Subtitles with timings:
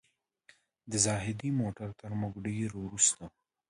[0.91, 3.31] د زاهدي موټر تر موږ ډېر وروسته و.